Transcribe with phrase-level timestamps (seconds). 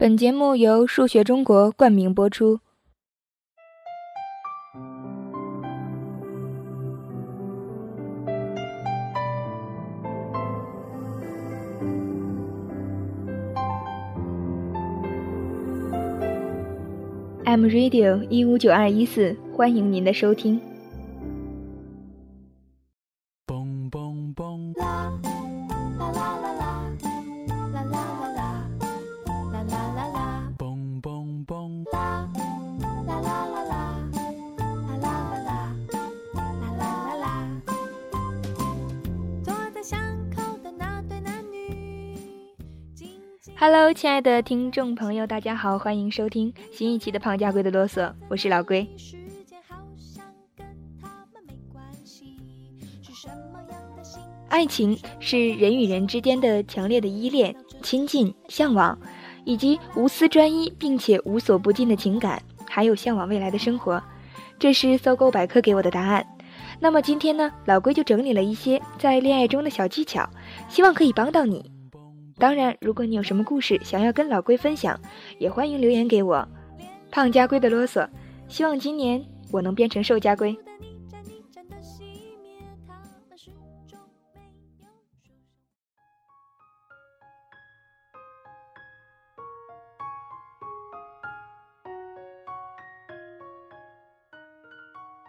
[0.00, 2.58] 本节目由数学中国冠名播出。
[17.44, 20.58] M Radio 一五九二一四，欢迎您的收听。
[43.62, 48.88] Hello，亲爱的听众朋友，大家好，欢迎收听新一期的《胖家龟的啰嗦》，我是老龟。
[54.48, 58.98] 爱情是人与人之间的强烈的依恋、亲近、向往，
[59.44, 64.02] 以及无私专一并且无所不尽的情感，还有向往未来的生活。
[64.58, 66.26] 这是搜狗百科给我的答案。
[66.80, 70.26] 那么今天呢，老龟就整理了一些在恋爱中的小技巧，
[70.70, 71.70] 希望可以帮到你。
[72.40, 74.98] 当然，如果你有什么故事想要跟老龟分享，
[75.38, 76.48] 也欢迎留言给我。
[77.10, 78.08] 胖家龟的啰嗦，
[78.48, 80.58] 希望今年我能变成瘦家龟。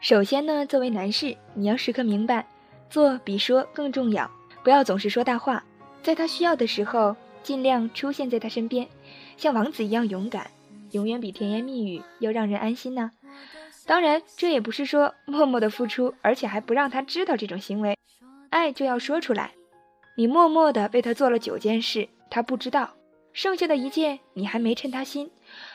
[0.00, 2.46] 首先呢，作为男士，你要时刻明白，
[2.90, 4.30] 做比说更重要，
[4.62, 5.64] 不要总是说大话，
[6.02, 8.88] 在他需要的时候，尽量出现在他身边，
[9.36, 10.50] 像王子一样勇敢，
[10.92, 13.12] 永远比甜言蜜语要让人安心呢。
[13.86, 17.96] 当然，这也不是说默默的付出，而且还不让他知道这种行为，
[18.50, 19.52] 爱就要说出来。
[20.16, 22.94] 你默默的为他做了九件事，他不知道，
[23.32, 25.30] 剩下的一件你还没称他心，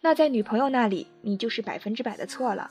[0.00, 2.70] 那在女朋友那里，你就是百分之百的错了。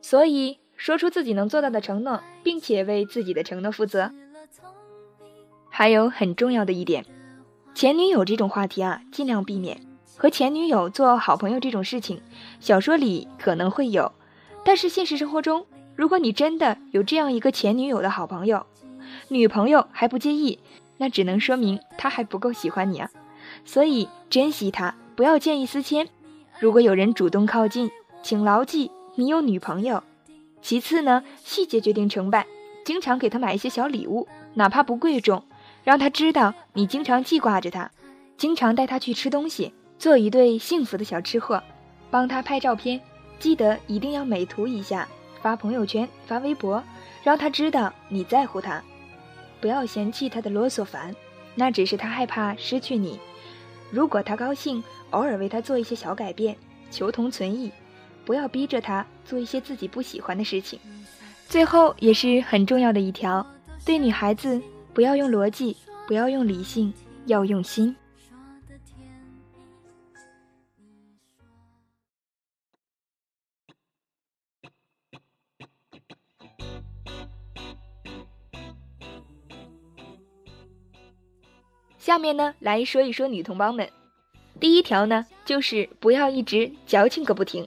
[0.00, 0.58] 所以。
[0.74, 4.10] 说出自己能做到的承诺，并且为自己的承诺负责。
[5.74, 7.06] 还有很重要的一点，
[7.74, 9.80] 前女友这种话题啊，尽量避免
[10.18, 12.20] 和前女友做好朋友这种事情。
[12.60, 14.12] 小说里可能会有，
[14.66, 15.64] 但是现实生活中，
[15.96, 18.66] 如果你真的有这样一个前女友的好朋友，
[19.28, 20.58] 女朋友还不介意，
[20.98, 23.10] 那只能说明她还不够喜欢你啊。
[23.64, 26.06] 所以珍惜她，不要见异思迁。
[26.60, 27.90] 如果有人主动靠近，
[28.22, 30.04] 请牢记你有女朋友。
[30.60, 32.46] 其次呢，细节决定成败，
[32.84, 35.42] 经常给他买一些小礼物，哪怕不贵重，
[35.84, 37.90] 让他知道你经常记挂着他，
[38.36, 41.62] 经常带他去吃东西，做一对幸福的小吃货，
[42.10, 43.00] 帮他拍照片，
[43.38, 45.08] 记得一定要美图一下，
[45.40, 46.82] 发朋友圈、发微博，
[47.22, 48.82] 让他知道你在乎他，
[49.60, 51.14] 不要嫌弃他的啰嗦烦，
[51.54, 53.18] 那只是他害怕失去你。
[53.90, 56.56] 如果他高兴，偶尔为他做一些小改变，
[56.90, 57.70] 求同存异。
[58.24, 60.78] 不要逼着他做一些自己不喜欢的事情。
[61.48, 63.44] 最后也是很重要的一条，
[63.84, 64.62] 对女孩子
[64.94, 65.76] 不要用逻辑，
[66.06, 66.92] 不要用理性，
[67.26, 67.96] 要用心。
[81.98, 83.88] 下面呢，来说一说女同胞们。
[84.60, 87.66] 第一条呢，就是不要一直矫情个不停。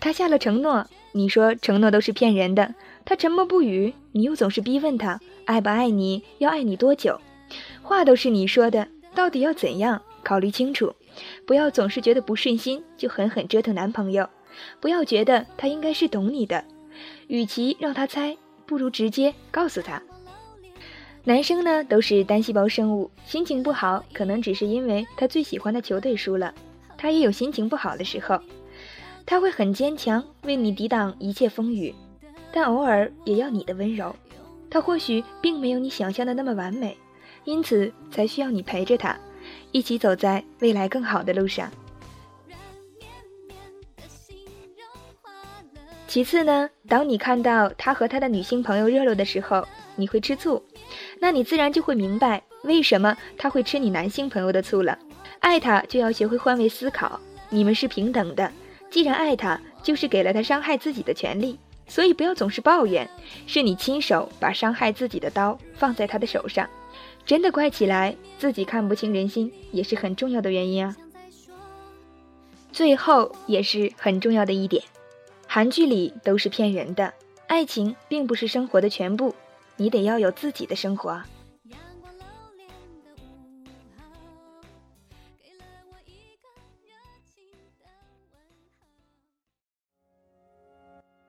[0.00, 2.74] 他下了承诺，你说承诺都是骗人的。
[3.04, 7.20] 他沉默不语，你又总是逼问他爱不爱你，要爱你多久？
[7.82, 10.02] 话都是你说的，到底要怎样？
[10.24, 10.92] 考虑清楚，
[11.46, 14.28] 不要总是觉得不顺心就狠狠折腾男朋友。
[14.80, 16.64] 不要觉得他应该是懂你的，
[17.28, 18.36] 与其让他猜，
[18.66, 20.02] 不如直接告诉他。
[21.22, 26.52] 男生呢都是单细胞生物，心情不好可能只是因为他最喜欢的球队输了，
[26.96, 28.40] 他也有心情不好的时候。
[29.26, 31.92] 他会很坚强，为你抵挡一切风雨，
[32.52, 34.14] 但偶尔也要你的温柔。
[34.70, 36.96] 他或许并没有你想象的那么完美，
[37.44, 39.18] 因此才需要你陪着他，
[39.72, 41.68] 一起走在未来更好的路上。
[46.06, 50.62] 其次呢，当你看到他和他的女性朋友热络的时候，你会吃醋，
[51.20, 54.96] 那你自然就会明白为什么他会吃你男性朋友的醋了。
[55.40, 57.20] 爱他就要学会换位思考，
[57.50, 58.50] 你们是平等的。
[58.90, 63.08] 既然爱他，就是给了他伤害自己的权利，所以不要总是抱怨，
[63.46, 66.68] 是你亲手把伤害自己的刀放在他的手上。
[67.24, 70.96] 真的怪起来，自己看不清人心也是很重要的原因啊。
[72.72, 74.82] 最后也是很重要的一点，
[75.46, 77.12] 韩剧里都是骗人的，
[77.48, 79.34] 爱情并不是生活的全部，
[79.76, 81.20] 你得要有自己的生活。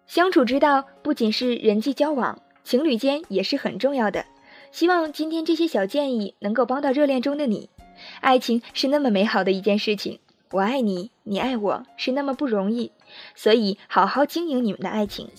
[0.07, 4.25] 相处之道不仅是人际交往，情侣间也是很重要的。
[4.71, 7.69] 希望今天这些小建议能够帮到热恋中的你。
[8.21, 10.19] 爱情是那么美好的一件事情，
[10.51, 12.91] 我爱你，你爱我，是那么不容易，
[13.35, 15.29] 所以好好经营你们的爱情。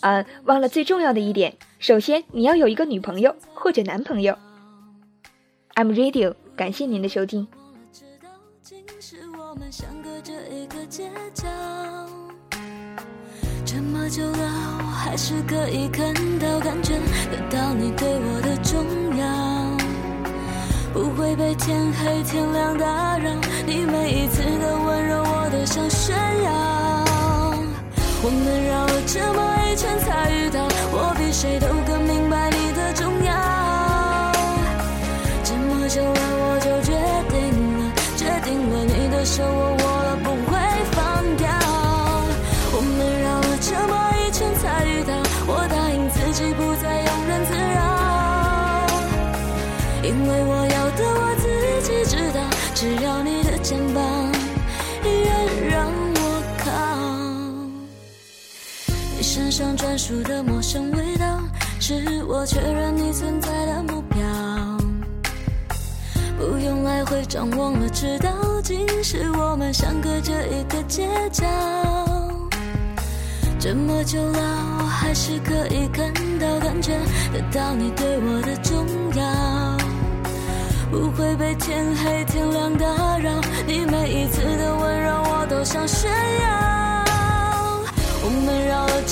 [0.00, 4.38] 啊，忘了最重要的一点，首先你要有一个女朋友或者男朋友。
[5.74, 7.48] I'm Radio，感谢您的收听。
[14.10, 14.42] 久了，
[14.80, 16.94] 我还是可以看到、感觉
[17.30, 18.84] 得到你对我的重
[19.16, 19.24] 要，
[20.92, 23.30] 不会被天黑天亮打扰。
[23.64, 26.12] 你每一次的温柔，我都想炫
[26.42, 26.50] 耀。
[28.22, 29.38] 我们绕了这么
[29.70, 34.32] 一圈才遇到，我比谁都更明白你的重要。
[35.44, 36.98] 这么久了，我就决
[37.30, 37.38] 定
[37.78, 39.69] 了，决定了，你的手我
[59.20, 61.42] 你身上专属的陌生味道，
[61.78, 64.18] 是我确认你存在的目标。
[66.38, 68.30] 不用来回张望了，知道
[68.64, 71.44] 今时我们相隔着一个街角。
[73.58, 74.38] 这么久了，
[74.78, 76.92] 我还是可以看到、感觉
[77.34, 78.86] 得到你对我的重
[79.16, 79.76] 要。
[80.90, 86.79] 不会被天黑天亮打扰，你每一次的温柔，我都想炫耀。
[88.40, 89.02] 我们绕了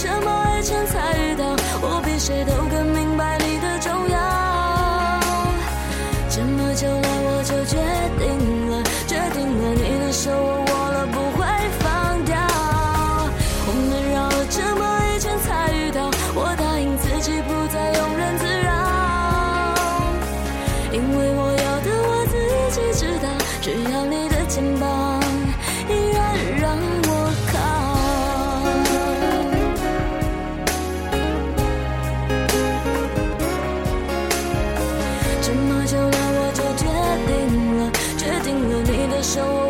[39.34, 39.67] 这